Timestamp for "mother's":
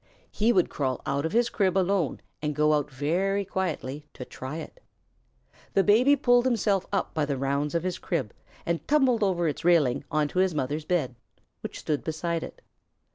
10.55-10.85